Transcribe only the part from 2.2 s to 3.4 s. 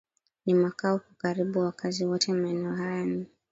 Maeneo haya ni